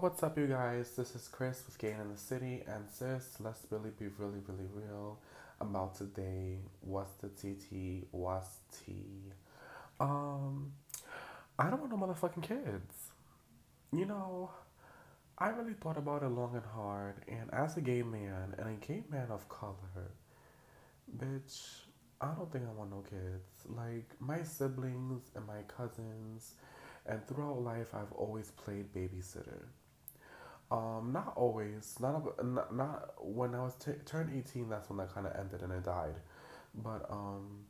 what's 0.00 0.22
up, 0.22 0.38
you 0.38 0.46
guys? 0.46 0.92
This 0.96 1.14
is 1.14 1.28
Chris 1.28 1.62
with 1.66 1.76
Gay 1.76 1.90
in 1.90 2.10
the 2.10 2.16
City, 2.16 2.62
and 2.66 2.88
sis, 2.90 3.36
let's 3.38 3.66
really 3.68 3.90
be 3.98 4.06
really, 4.16 4.38
really 4.48 4.66
real 4.72 5.18
about 5.60 5.94
today. 5.94 6.56
What's 6.80 7.12
the 7.16 7.28
TT? 7.28 8.06
What's 8.10 8.60
T? 8.72 9.04
Um, 10.00 10.72
I 11.58 11.68
don't 11.68 11.80
want 11.80 11.92
no 11.92 11.98
motherfucking 11.98 12.42
kids. 12.42 13.10
You 13.92 14.06
know, 14.06 14.52
I 15.36 15.50
really 15.50 15.74
thought 15.74 15.98
about 15.98 16.22
it 16.22 16.28
long 16.28 16.54
and 16.54 16.64
hard, 16.64 17.16
and 17.28 17.52
as 17.52 17.76
a 17.76 17.82
gay 17.82 18.02
man 18.02 18.54
and 18.56 18.68
a 18.68 18.86
gay 18.86 19.02
man 19.10 19.26
of 19.30 19.50
color, 19.50 20.14
bitch, 21.14 21.60
I 22.22 22.32
don't 22.32 22.50
think 22.50 22.64
I 22.66 22.72
want 22.72 22.90
no 22.90 23.02
kids. 23.02 23.66
Like 23.68 24.08
my 24.18 24.44
siblings 24.44 25.30
and 25.36 25.46
my 25.46 25.60
cousins, 25.68 26.54
and 27.04 27.20
throughout 27.28 27.60
life, 27.60 27.94
I've 27.94 28.12
always 28.12 28.50
played 28.52 28.94
babysitter. 28.94 29.66
Um, 30.70 31.10
not 31.12 31.32
always. 31.36 31.96
Not 32.00 32.44
not, 32.44 32.74
not 32.74 33.14
when 33.20 33.54
I 33.54 33.62
was 33.64 33.74
t- 33.74 33.92
turned 34.06 34.30
eighteen. 34.36 34.68
That's 34.68 34.88
when 34.88 34.98
that 34.98 35.12
kind 35.14 35.26
of 35.26 35.34
ended 35.36 35.62
and 35.62 35.72
I 35.72 35.78
died. 35.78 36.14
But 36.74 37.06
um, 37.10 37.64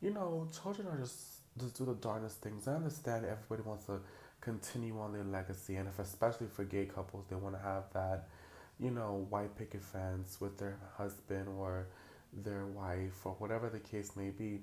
you 0.00 0.10
know, 0.10 0.48
children 0.62 0.88
are 0.88 0.98
just 0.98 1.16
just 1.58 1.76
do 1.76 1.84
the 1.84 1.94
darndest 1.94 2.40
things. 2.40 2.68
I 2.68 2.74
understand 2.74 3.24
everybody 3.26 3.62
wants 3.68 3.86
to 3.86 4.00
continue 4.40 4.98
on 5.00 5.12
their 5.12 5.24
legacy, 5.24 5.76
and 5.76 5.88
if 5.88 5.98
especially 5.98 6.46
for 6.46 6.64
gay 6.64 6.86
couples, 6.86 7.26
they 7.28 7.36
want 7.36 7.56
to 7.56 7.62
have 7.62 7.84
that, 7.94 8.28
you 8.78 8.90
know, 8.90 9.26
white 9.30 9.56
picket 9.56 9.82
fence 9.82 10.40
with 10.40 10.58
their 10.58 10.78
husband 10.96 11.48
or 11.58 11.88
their 12.32 12.66
wife 12.66 13.24
or 13.24 13.32
whatever 13.38 13.68
the 13.68 13.80
case 13.80 14.12
may 14.16 14.30
be 14.30 14.60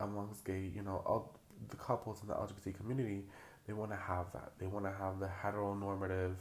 amongst 0.00 0.44
gay, 0.44 0.70
you 0.74 0.82
know, 0.82 1.02
all 1.06 1.38
the 1.68 1.76
couples 1.76 2.20
in 2.22 2.28
the 2.28 2.34
LGBT 2.34 2.76
community, 2.76 3.24
they 3.66 3.72
want 3.72 3.90
to 3.90 3.96
have 3.96 4.26
that. 4.32 4.52
They 4.58 4.66
want 4.66 4.84
to 4.84 4.92
have 4.92 5.20
the 5.20 5.28
heteronormative 5.42 6.36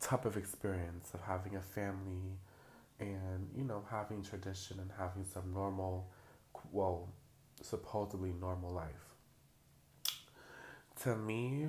type 0.00 0.24
of 0.24 0.36
experience 0.36 1.10
of 1.14 1.20
having 1.20 1.56
a 1.56 1.60
family 1.60 2.38
and, 3.00 3.48
you 3.56 3.64
know, 3.64 3.84
having 3.90 4.22
tradition 4.22 4.78
and 4.80 4.90
having 4.98 5.24
some 5.24 5.52
normal, 5.52 6.08
well, 6.72 7.08
supposedly 7.62 8.32
normal 8.40 8.72
life. 8.72 8.86
To 11.02 11.16
me, 11.16 11.68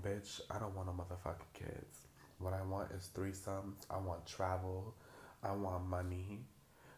bitch, 0.00 0.40
I 0.50 0.58
don't 0.58 0.74
want 0.74 0.88
no 0.88 0.92
motherfucking 0.94 1.52
kids. 1.54 1.98
What 2.38 2.54
I 2.54 2.62
want 2.62 2.90
is 2.92 3.10
threesomes. 3.14 3.84
I 3.90 3.98
want 3.98 4.26
travel. 4.26 4.94
I 5.42 5.52
want 5.52 5.86
money. 5.86 6.40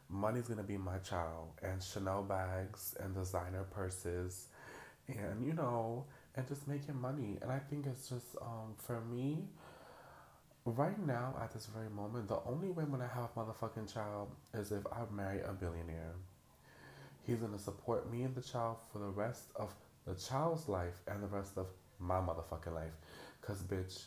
Money's 0.09 0.49
gonna 0.49 0.63
be 0.63 0.77
my 0.77 0.99
child, 0.99 1.53
and 1.63 1.83
Chanel 1.83 2.23
bags 2.23 2.97
and 2.99 3.15
designer 3.15 3.65
purses, 3.71 4.49
and 5.07 5.45
you 5.45 5.53
know, 5.53 6.05
and 6.37 6.47
just 6.47 6.69
making 6.69 7.01
money. 7.01 7.39
And 7.43 7.51
I 7.51 7.59
think 7.59 7.87
it's 7.87 8.09
just 8.09 8.37
um 8.41 8.75
for 8.77 9.01
me. 9.01 9.45
Right 10.67 10.99
now, 11.07 11.35
at 11.43 11.53
this 11.53 11.67
very 11.67 11.89
moment, 11.89 12.29
the 12.29 12.39
only 12.47 12.69
way 12.69 12.85
when 12.85 13.01
I 13.01 13.07
have 13.07 13.31
a 13.35 13.41
motherfucking 13.41 13.93
child 13.93 14.29
is 14.53 14.73
if 14.73 14.87
I 14.93 15.01
marry 15.11 15.41
a 15.41 15.53
billionaire. 15.53 16.13
He's 17.27 17.39
gonna 17.39 17.59
support 17.59 18.11
me 18.13 18.23
and 18.23 18.35
the 18.35 18.43
child 18.43 18.77
for 18.93 18.99
the 18.99 19.09
rest 19.09 19.51
of 19.57 19.75
the 20.07 20.15
child's 20.15 20.69
life 20.69 21.01
and 21.07 21.23
the 21.23 21.29
rest 21.29 21.57
of 21.57 21.67
my 21.99 22.17
motherfucking 22.17 22.75
life. 22.75 22.93
Cause 23.41 23.63
bitch, 23.63 24.05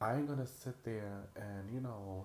I 0.00 0.16
ain't 0.16 0.28
gonna 0.28 0.46
sit 0.46 0.82
there 0.84 1.28
and, 1.36 1.70
you 1.72 1.80
know, 1.80 2.24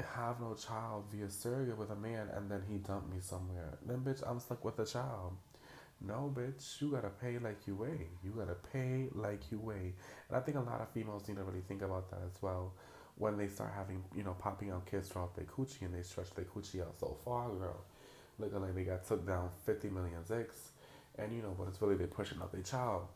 have 0.00 0.40
no 0.40 0.54
child 0.54 1.04
via 1.12 1.30
surrogate 1.30 1.76
with 1.76 1.90
a 1.90 1.96
man 1.96 2.28
and 2.34 2.50
then 2.50 2.62
he 2.68 2.78
dumped 2.78 3.12
me 3.12 3.20
somewhere. 3.20 3.78
Then 3.86 3.98
bitch, 3.98 4.28
I'm 4.28 4.40
stuck 4.40 4.64
with 4.64 4.78
a 4.78 4.86
child. 4.86 5.36
No, 6.04 6.32
bitch, 6.34 6.80
you 6.80 6.90
gotta 6.90 7.10
pay 7.10 7.38
like 7.38 7.66
you 7.66 7.76
weigh. 7.76 8.08
You 8.24 8.32
gotta 8.36 8.56
pay 8.72 9.08
like 9.12 9.50
you 9.50 9.58
weigh. 9.60 9.94
And 10.28 10.36
I 10.36 10.40
think 10.40 10.56
a 10.56 10.60
lot 10.60 10.80
of 10.80 10.88
females 10.90 11.28
need 11.28 11.36
to 11.36 11.44
really 11.44 11.60
think 11.68 11.82
about 11.82 12.10
that 12.10 12.20
as 12.26 12.42
well 12.42 12.72
when 13.16 13.36
they 13.36 13.46
start 13.46 13.72
having, 13.76 14.02
you 14.16 14.22
know, 14.24 14.34
popping 14.38 14.70
out 14.70 14.86
kids 14.86 15.08
throughout 15.08 15.34
their 15.36 15.44
coochie 15.44 15.82
and 15.82 15.94
they 15.94 16.02
stretch 16.02 16.30
their 16.30 16.44
coochie 16.46 16.80
out 16.80 16.98
so 16.98 17.16
far, 17.24 17.50
girl. 17.50 17.84
Looking 18.38 18.62
like 18.62 18.74
they 18.74 18.84
got 18.84 19.06
took 19.06 19.26
down 19.26 19.50
50 19.64 19.90
million 19.90 20.22
zicks 20.28 20.70
and 21.18 21.32
you 21.32 21.42
know, 21.42 21.54
but 21.56 21.68
it's 21.68 21.80
really 21.80 21.96
they 21.96 22.06
pushing 22.06 22.40
up 22.40 22.52
their 22.52 22.62
child. 22.62 23.06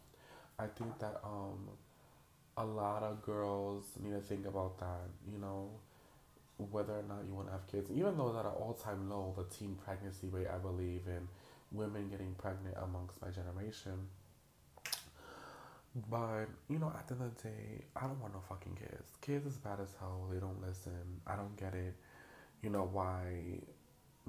I 0.59 0.67
think 0.67 0.99
that 1.01 1.21
um, 1.25 1.69
a 2.57 2.65
lot 2.65 3.03
of 3.03 3.23
girls 3.23 3.85
need 4.03 4.13
to 4.13 4.21
think 4.21 4.47
about 4.47 4.79
that. 4.79 5.09
You 5.31 5.39
know, 5.39 5.71
whether 6.59 6.95
or 6.95 7.05
not 7.09 7.25
you 7.27 7.35
want 7.35 7.49
to 7.49 7.53
have 7.53 7.67
kids, 7.67 7.91
even 7.91 8.17
though 8.17 8.31
at 8.39 8.47
an 8.47 8.53
all 8.53 8.79
time 8.81 9.11
low, 9.11 9.35
the 9.37 9.45
teen 9.55 9.77
pregnancy 9.85 10.29
rate, 10.29 10.47
I 10.53 10.59
believe, 10.59 11.03
in 11.07 11.29
women 11.73 12.09
getting 12.09 12.35
pregnant 12.35 12.77
amongst 12.83 13.21
my 13.23 13.29
generation. 13.29 14.09
But, 16.11 16.47
you 16.69 16.79
know, 16.79 16.93
at 16.97 17.09
the 17.09 17.15
end 17.15 17.23
of 17.25 17.37
the 17.37 17.43
day, 17.49 17.85
I 17.97 18.03
don't 18.03 18.21
want 18.21 18.35
no 18.35 18.41
fucking 18.49 18.77
kids. 18.77 19.11
Kids 19.23 19.47
is 19.47 19.57
bad 19.57 19.81
as 19.81 19.95
hell. 19.99 20.29
They 20.31 20.39
don't 20.39 20.61
listen. 20.61 21.21
I 21.27 21.37
don't 21.37 21.57
get 21.57 21.75
it. 21.75 21.95
You 22.63 22.71
know, 22.71 22.89
why 22.93 23.61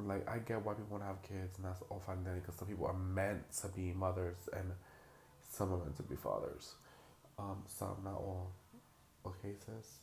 like 0.06 0.30
I 0.30 0.38
get 0.40 0.64
why 0.64 0.74
people 0.74 0.92
want 0.92 1.04
to 1.04 1.08
have 1.08 1.22
kids, 1.24 1.58
and 1.58 1.66
that's 1.66 1.82
all 1.90 2.02
fine 2.06 2.24
dandy 2.24 2.42
because 2.42 2.56
some 2.56 2.68
people 2.68 2.86
are 2.86 2.94
meant 2.94 3.52
to 3.62 3.68
be 3.70 3.94
mothers 3.94 4.48
and 4.54 4.72
some 5.50 5.74
are 5.74 5.78
meant 5.78 5.96
to 5.98 6.04
be 6.04 6.16
fathers. 6.16 6.76
Um, 7.40 7.64
some, 7.68 7.98
not 8.04 8.16
all, 8.16 8.52
cases, 9.42 10.00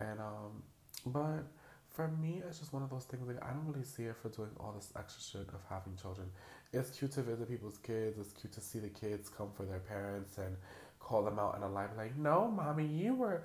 and 0.00 0.18
um, 0.18 0.62
but 1.06 1.44
for 1.92 2.08
me, 2.08 2.42
it's 2.46 2.58
just 2.58 2.72
one 2.72 2.82
of 2.82 2.90
those 2.90 3.04
things. 3.04 3.26
Like 3.26 3.42
I 3.42 3.52
don't 3.52 3.66
really 3.66 3.84
see 3.84 4.04
it 4.04 4.16
for 4.16 4.28
doing 4.28 4.50
all 4.58 4.72
this 4.72 4.92
extra 4.96 5.22
shit 5.22 5.48
of 5.54 5.60
having 5.68 5.96
children. 6.00 6.28
It's 6.72 6.90
cute 6.98 7.12
to 7.12 7.22
visit 7.22 7.48
people's 7.48 7.78
kids. 7.78 8.18
It's 8.18 8.32
cute 8.32 8.52
to 8.52 8.60
see 8.60 8.78
the 8.78 8.88
kids 8.88 9.28
come 9.28 9.50
for 9.54 9.64
their 9.64 9.80
parents 9.80 10.38
and 10.38 10.56
call 11.00 11.22
them 11.22 11.38
out 11.38 11.56
in 11.56 11.62
a 11.62 11.68
lie. 11.68 11.88
Like, 11.96 12.16
no, 12.16 12.48
mommy, 12.48 12.86
you 12.86 13.14
were, 13.14 13.42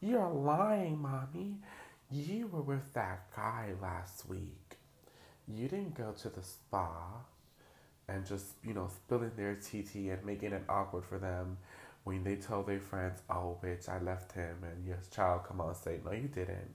you're 0.00 0.30
lying, 0.30 1.00
mommy. 1.00 1.56
You 2.10 2.48
were 2.48 2.62
with 2.62 2.92
that 2.94 3.34
guy 3.36 3.74
last 3.80 4.28
week 4.28 4.70
you 5.56 5.68
didn't 5.68 5.94
go 5.94 6.12
to 6.12 6.28
the 6.28 6.42
spa 6.42 7.20
and 8.08 8.26
just, 8.26 8.46
you 8.64 8.74
know, 8.74 8.88
spilling 8.88 9.32
their 9.36 9.54
TT 9.54 10.10
and 10.10 10.24
making 10.24 10.52
it 10.52 10.64
awkward 10.68 11.04
for 11.04 11.18
them 11.18 11.58
when 12.04 12.24
they 12.24 12.36
tell 12.36 12.62
their 12.62 12.80
friends, 12.80 13.20
oh, 13.28 13.58
bitch, 13.62 13.88
I 13.88 14.00
left 14.00 14.32
him, 14.32 14.56
and 14.62 14.86
your 14.86 14.98
child 15.14 15.44
come 15.46 15.60
out 15.60 15.68
and 15.68 15.76
say, 15.76 16.00
no, 16.04 16.12
you 16.12 16.28
didn't. 16.28 16.74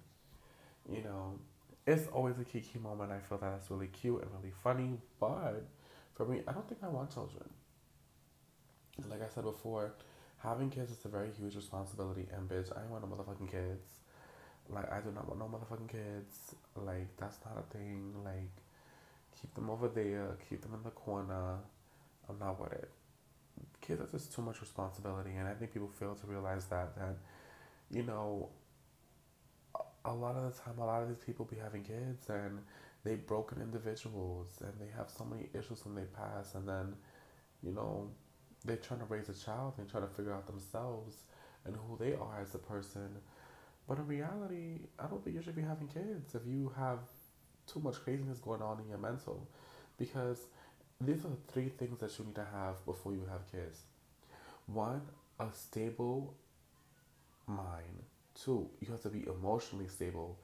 You 0.91 1.01
know, 1.03 1.39
it's 1.87 2.07
always 2.07 2.37
a 2.39 2.43
kiki 2.43 2.79
moment. 2.79 3.11
I 3.11 3.19
feel 3.19 3.37
that 3.39 3.51
that's 3.51 3.71
really 3.71 3.87
cute 3.87 4.21
and 4.21 4.31
really 4.37 4.53
funny, 4.63 4.97
but 5.19 5.65
for 6.13 6.25
me, 6.25 6.41
I 6.47 6.51
don't 6.51 6.67
think 6.67 6.81
I 6.83 6.87
want 6.87 7.13
children. 7.13 7.49
Like 9.09 9.21
I 9.21 9.27
said 9.33 9.43
before, 9.43 9.93
having 10.37 10.69
kids 10.69 10.91
is 10.91 11.03
a 11.05 11.09
very 11.09 11.29
huge 11.31 11.55
responsibility, 11.55 12.27
and 12.33 12.47
bitch, 12.47 12.71
I 12.71 12.85
want 12.89 13.07
no 13.07 13.15
motherfucking 13.15 13.51
kids. 13.51 13.87
Like, 14.69 14.91
I 14.91 14.99
do 15.01 15.11
not 15.11 15.27
want 15.27 15.39
no 15.39 15.45
motherfucking 15.45 15.89
kids. 15.89 16.55
Like, 16.75 17.15
that's 17.17 17.37
not 17.45 17.57
a 17.57 17.77
thing. 17.77 18.13
Like, 18.23 18.49
keep 19.39 19.53
them 19.53 19.69
over 19.69 19.87
there, 19.87 20.37
keep 20.49 20.61
them 20.61 20.73
in 20.73 20.83
the 20.83 20.91
corner. 20.91 21.57
I'm 22.29 22.39
not 22.39 22.59
with 22.59 22.73
it. 22.73 22.89
Kids 23.81 24.01
are 24.01 24.07
just 24.07 24.33
too 24.33 24.41
much 24.41 24.61
responsibility, 24.61 25.31
and 25.35 25.47
I 25.47 25.53
think 25.53 25.73
people 25.73 25.87
fail 25.87 26.15
to 26.15 26.27
realize 26.27 26.65
that 26.65 26.95
that 26.95 27.17
you 27.91 28.03
know 28.03 28.49
a 30.05 30.13
lot 30.13 30.35
of 30.35 30.43
the 30.43 30.61
time, 30.61 30.77
a 30.79 30.85
lot 30.85 31.01
of 31.01 31.09
these 31.09 31.23
people 31.25 31.45
be 31.45 31.57
having 31.57 31.83
kids 31.83 32.29
and 32.29 32.59
they 33.03 33.15
broken 33.15 33.61
individuals 33.61 34.47
and 34.61 34.73
they 34.79 34.91
have 34.97 35.09
so 35.09 35.25
many 35.25 35.49
issues 35.53 35.85
when 35.85 35.95
they 35.95 36.05
pass, 36.05 36.55
and 36.55 36.67
then 36.67 36.95
you 37.63 37.71
know 37.71 38.09
they're 38.65 38.77
trying 38.77 38.99
to 38.99 39.05
raise 39.05 39.29
a 39.29 39.33
child 39.33 39.73
and 39.77 39.89
trying 39.89 40.07
to 40.07 40.13
figure 40.13 40.33
out 40.33 40.47
themselves 40.47 41.23
and 41.65 41.75
who 41.75 41.97
they 41.97 42.13
are 42.13 42.41
as 42.41 42.55
a 42.55 42.59
person. 42.59 43.09
But 43.87 43.99
in 43.99 44.07
reality, 44.07 44.79
I 44.97 45.05
don't 45.05 45.23
think 45.23 45.35
you 45.35 45.41
should 45.43 45.55
be 45.55 45.61
having 45.61 45.87
kids 45.87 46.33
if 46.33 46.41
you 46.47 46.73
have 46.75 46.99
too 47.71 47.79
much 47.79 48.03
craziness 48.03 48.39
going 48.39 48.61
on 48.61 48.79
in 48.79 48.89
your 48.89 48.97
mental 48.97 49.47
because 49.97 50.47
these 51.01 51.25
are 51.25 51.29
the 51.29 51.51
three 51.51 51.69
things 51.69 51.99
that 51.99 52.17
you 52.17 52.25
need 52.25 52.35
to 52.35 52.47
have 52.53 52.83
before 52.85 53.13
you 53.13 53.27
have 53.29 53.49
kids. 53.51 53.81
One, 54.65 55.01
a 55.39 55.47
stable 55.53 56.33
mind. 57.47 58.03
Two, 58.43 58.69
you 58.81 58.91
have 58.91 59.01
to 59.03 59.09
be 59.09 59.25
emotionally 59.27 59.87
stable. 59.87 60.37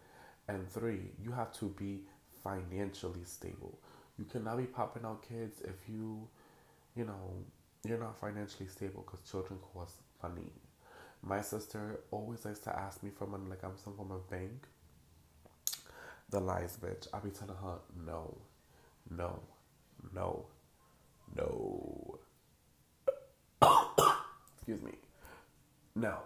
And 0.47 0.69
three, 0.69 1.11
you 1.23 1.31
have 1.31 1.53
to 1.59 1.65
be 1.65 2.01
financially 2.43 3.23
stable. 3.25 3.77
You 4.17 4.25
cannot 4.25 4.57
be 4.57 4.65
popping 4.65 5.05
out 5.05 5.27
kids 5.27 5.61
if 5.61 5.87
you, 5.87 6.27
you 6.95 7.05
know, 7.05 7.33
you're 7.83 7.99
not 7.99 8.19
financially 8.19 8.67
stable 8.67 9.03
because 9.05 9.29
children 9.29 9.59
cost 9.73 9.95
money. 10.21 10.51
My 11.23 11.41
sister 11.41 11.99
always 12.11 12.45
likes 12.45 12.59
to 12.59 12.75
ask 12.75 13.03
me 13.03 13.11
for 13.15 13.27
money 13.27 13.45
like 13.49 13.63
I'm 13.63 13.77
some 13.77 13.95
form 13.95 14.11
of 14.11 14.29
bank 14.29 14.67
the 16.31 16.39
lies, 16.39 16.77
bitch. 16.81 17.07
I 17.13 17.19
be 17.19 17.29
telling 17.29 17.55
her, 17.61 17.79
no, 18.07 18.37
no, 19.09 19.39
no, 20.15 20.45
no. 21.35 22.19
Excuse 24.55 24.81
me. 24.81 24.93
No. 25.95 26.19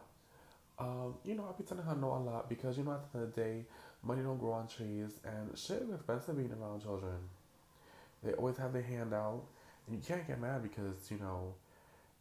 Um, 0.78 1.16
you 1.24 1.36
know, 1.36 1.46
I 1.50 1.58
be 1.58 1.64
telling 1.64 1.86
her 1.86 1.96
no 1.96 2.14
a 2.14 2.20
lot 2.20 2.50
because, 2.50 2.78
you 2.78 2.84
know, 2.84 2.94
at 2.94 3.12
the 3.12 3.20
end 3.20 3.28
of 3.30 3.36
the 3.36 3.42
day, 3.42 3.66
money 4.04 4.22
don't 4.22 4.38
grow 4.38 4.52
on 4.54 4.68
trees 4.68 5.20
and 5.24 5.58
shit 5.58 5.82
is 5.82 5.94
expensive 5.94 6.36
being 6.36 6.52
around 6.52 6.82
children. 6.82 7.16
They 8.24 8.34
always 8.34 8.58
have 8.58 8.74
their 8.74 8.82
hand 8.82 9.14
out 9.14 9.44
and 9.88 9.96
you 9.96 10.02
can't 10.06 10.28
get 10.28 10.40
mad 10.42 10.64
because, 10.64 11.10
you 11.10 11.18
know, 11.18 11.54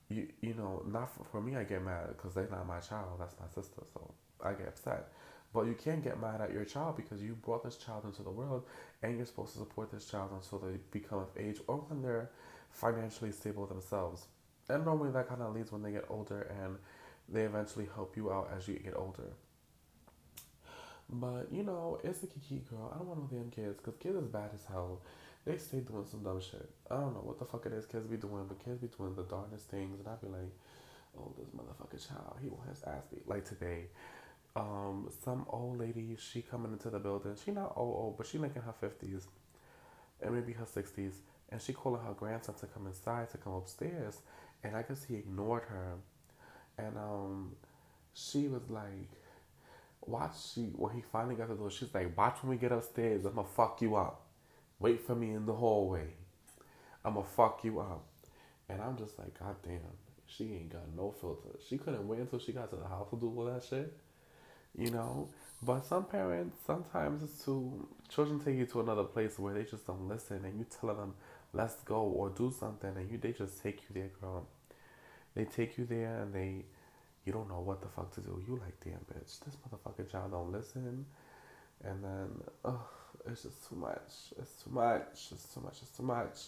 you 0.08 0.28
you 0.40 0.54
know 0.54 0.82
not 0.86 1.10
for, 1.14 1.24
for 1.24 1.40
me 1.40 1.56
I 1.56 1.64
get 1.64 1.82
mad 1.82 2.08
because 2.08 2.34
they're 2.34 2.48
not 2.50 2.66
my 2.66 2.80
child 2.80 3.16
that's 3.18 3.34
my 3.40 3.46
sister 3.46 3.82
so 3.92 4.10
I 4.42 4.52
get 4.52 4.68
upset 4.68 5.08
but 5.52 5.66
you 5.66 5.74
can't 5.74 6.02
get 6.02 6.20
mad 6.20 6.40
at 6.40 6.52
your 6.52 6.64
child 6.64 6.96
because 6.96 7.22
you 7.22 7.34
brought 7.34 7.64
this 7.64 7.76
child 7.76 8.04
into 8.04 8.22
the 8.22 8.30
world 8.30 8.64
and 9.02 9.16
you're 9.16 9.26
supposed 9.26 9.52
to 9.52 9.58
support 9.58 9.90
this 9.90 10.06
child 10.06 10.30
until 10.34 10.58
they 10.58 10.78
become 10.90 11.20
of 11.20 11.28
age 11.38 11.58
or 11.66 11.76
when 11.76 12.02
they're 12.02 12.30
financially 12.70 13.32
stable 13.32 13.66
themselves 13.66 14.26
and 14.68 14.84
normally 14.84 15.10
that 15.10 15.28
kind 15.28 15.42
of 15.42 15.54
leads 15.54 15.72
when 15.72 15.82
they 15.82 15.92
get 15.92 16.04
older 16.10 16.42
and 16.62 16.76
they 17.28 17.42
eventually 17.42 17.88
help 17.94 18.16
you 18.16 18.32
out 18.32 18.50
as 18.56 18.68
you 18.68 18.74
get 18.74 18.94
older 18.96 19.30
but 21.08 21.46
you 21.52 21.62
know 21.62 21.98
it's 22.02 22.22
a 22.22 22.26
kiki 22.26 22.62
girl 22.70 22.90
I 22.94 22.98
don't 22.98 23.08
want 23.08 23.20
no 23.20 23.38
damn 23.38 23.50
kids 23.50 23.76
because 23.76 23.98
kids 24.00 24.16
is 24.16 24.26
bad 24.28 24.50
as 24.54 24.64
hell 24.64 25.00
they 25.44 25.58
stay 25.58 25.80
doing 25.80 26.06
some 26.10 26.22
dumb 26.22 26.40
shit. 26.40 26.70
I 26.90 26.96
don't 26.96 27.12
know 27.12 27.20
what 27.22 27.38
the 27.38 27.44
fuck 27.44 27.66
it 27.66 27.72
is 27.72 27.84
kids 27.84 28.06
be 28.06 28.16
doing, 28.16 28.46
but 28.48 28.64
kids 28.64 28.78
be 28.78 28.88
doing 28.88 29.14
the 29.14 29.24
darndest 29.24 29.68
things, 29.68 29.98
and 29.98 30.08
I 30.08 30.14
be 30.14 30.28
like, 30.28 30.52
oh, 31.18 31.34
this 31.38 31.48
motherfucker 31.48 32.08
child, 32.08 32.38
he 32.42 32.48
want 32.48 32.68
his 32.70 32.82
ass 32.84 33.02
beat. 33.10 33.28
Like 33.28 33.44
today, 33.44 33.88
um, 34.56 35.10
some 35.22 35.44
old 35.50 35.78
lady, 35.78 36.16
she 36.18 36.40
coming 36.40 36.72
into 36.72 36.88
the 36.88 36.98
building. 36.98 37.36
She 37.42 37.50
not 37.50 37.74
old, 37.76 37.96
old, 37.96 38.16
but 38.16 38.26
she 38.26 38.38
like 38.38 38.56
in 38.56 38.62
her 38.62 38.72
fifties, 38.72 39.26
and 40.22 40.34
maybe 40.34 40.52
her 40.54 40.66
sixties, 40.66 41.20
and 41.50 41.60
she 41.60 41.74
calling 41.74 42.02
her 42.02 42.14
grandson 42.14 42.54
to 42.56 42.66
come 42.66 42.86
inside 42.86 43.30
to 43.32 43.38
come 43.38 43.52
upstairs, 43.52 44.20
and 44.62 44.74
I 44.74 44.82
guess 44.82 45.04
he 45.04 45.16
ignored 45.16 45.64
her, 45.68 45.96
and 46.78 46.96
um, 46.96 47.52
she 48.12 48.48
was 48.48 48.62
like. 48.68 49.10
Watch 50.06 50.52
she 50.52 50.64
when 50.76 50.94
he 50.94 51.00
finally 51.00 51.34
got 51.34 51.44
to 51.48 51.54
the 51.54 51.60
door, 51.60 51.70
she's 51.70 51.88
like, 51.94 52.14
Watch 52.14 52.36
when 52.42 52.50
we 52.50 52.56
get 52.58 52.72
upstairs, 52.72 53.24
I'ma 53.24 53.42
fuck 53.42 53.80
you 53.80 53.96
up. 53.96 54.20
Wait 54.78 55.00
for 55.06 55.14
me 55.14 55.30
in 55.30 55.46
the 55.46 55.54
hallway. 55.54 56.08
I'ma 57.04 57.22
fuck 57.22 57.64
you 57.64 57.80
up. 57.80 58.04
And 58.68 58.80
I'm 58.80 58.96
just 58.96 59.18
like, 59.18 59.38
God 59.38 59.56
damn, 59.62 59.80
she 60.26 60.44
ain't 60.44 60.72
got 60.72 60.82
no 60.96 61.14
filter. 61.20 61.58
She 61.68 61.78
couldn't 61.78 62.06
wait 62.08 62.20
until 62.20 62.38
she 62.38 62.52
got 62.52 62.70
to 62.70 62.76
the 62.76 62.88
house 62.88 63.08
to 63.10 63.16
do 63.16 63.32
all 63.36 63.44
that 63.46 63.64
shit. 63.64 63.92
You 64.76 64.90
know? 64.90 65.28
But 65.62 65.86
some 65.86 66.04
parents, 66.04 66.58
sometimes 66.66 67.22
it's 67.22 67.44
to, 67.44 67.86
children 68.08 68.40
take 68.40 68.56
you 68.56 68.66
to 68.66 68.80
another 68.80 69.04
place 69.04 69.38
where 69.38 69.54
they 69.54 69.64
just 69.64 69.86
don't 69.86 70.08
listen 70.08 70.44
and 70.44 70.58
you 70.58 70.66
tell 70.80 70.94
them, 70.94 71.14
let's 71.52 71.76
go 71.82 72.00
or 72.00 72.30
do 72.30 72.52
something 72.58 72.94
and 72.96 73.10
you 73.10 73.18
they 73.18 73.32
just 73.32 73.62
take 73.62 73.80
you 73.82 73.94
there, 73.94 74.10
girl. 74.20 74.46
They 75.34 75.44
take 75.44 75.78
you 75.78 75.84
there 75.84 76.22
and 76.22 76.32
they, 76.32 76.64
you 77.24 77.32
don't 77.32 77.48
know 77.48 77.60
what 77.60 77.82
the 77.82 77.88
fuck 77.88 78.14
to 78.14 78.20
do. 78.20 78.42
You 78.46 78.60
like, 78.62 78.78
damn 78.84 79.00
bitch, 79.12 79.40
this 79.44 79.56
motherfucking 79.56 80.10
child 80.10 80.32
don't 80.32 80.52
listen. 80.52 81.06
And 81.82 82.04
then, 82.04 82.28
ugh 82.64 82.80
it's 83.30 83.42
just 83.42 83.68
too 83.68 83.76
much. 83.76 84.32
It's 84.38 84.62
too 84.62 84.70
much. 84.70 85.28
It's 85.32 85.54
too 85.54 85.60
much. 85.60 85.78
It's 85.82 85.96
too 85.96 86.02
much. 86.02 86.38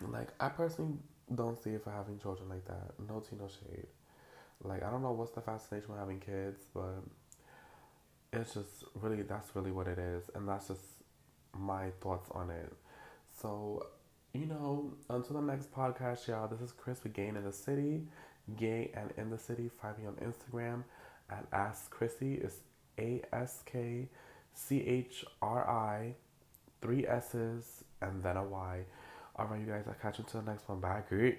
Like 0.00 0.28
I 0.40 0.48
personally 0.48 0.94
don't 1.34 1.60
see 1.62 1.70
it 1.70 1.84
for 1.84 1.90
having 1.90 2.18
children 2.18 2.48
like 2.48 2.64
that. 2.66 2.92
No 3.08 3.20
tea, 3.20 3.36
no 3.38 3.48
shade. 3.48 3.86
Like 4.62 4.82
I 4.82 4.90
don't 4.90 5.02
know 5.02 5.12
what's 5.12 5.32
the 5.32 5.40
fascination 5.40 5.90
with 5.90 5.98
having 5.98 6.20
kids, 6.20 6.60
but 6.72 7.02
it's 8.32 8.54
just 8.54 8.84
really 8.94 9.22
that's 9.22 9.54
really 9.54 9.70
what 9.70 9.88
it 9.88 9.98
is, 9.98 10.30
and 10.34 10.48
that's 10.48 10.68
just 10.68 10.82
my 11.56 11.90
thoughts 12.00 12.28
on 12.32 12.50
it. 12.50 12.72
So, 13.40 13.86
you 14.34 14.46
know, 14.46 14.92
until 15.08 15.36
the 15.36 15.42
next 15.42 15.72
podcast, 15.72 16.26
y'all. 16.26 16.48
This 16.48 16.60
is 16.60 16.72
Chris 16.72 17.02
with 17.04 17.12
Gay 17.12 17.28
in 17.28 17.42
the 17.42 17.52
City, 17.52 18.02
Gay 18.56 18.90
and 18.94 19.12
in 19.16 19.30
the 19.30 19.38
City. 19.38 19.70
Find 19.80 19.96
me 19.96 20.06
on 20.06 20.14
Instagram 20.14 20.82
at 21.30 21.46
Ask 21.52 21.88
Chrissy. 21.90 22.34
It's 22.34 22.56
A 22.98 23.22
S 23.32 23.62
K 23.64 24.08
C 24.52 24.80
H 24.80 25.24
R 25.40 25.68
I, 25.68 26.14
three 26.82 27.06
S's, 27.06 27.84
and 28.02 28.22
then 28.24 28.36
a 28.36 28.42
Y. 28.42 28.80
Alright, 29.38 29.60
you 29.60 29.66
guys, 29.66 29.84
I'll 29.86 29.94
catch 29.94 30.18
you 30.18 30.24
until 30.24 30.42
the 30.42 30.50
next 30.50 30.68
one. 30.68 30.80
Bye. 30.80 31.02
Great. 31.08 31.38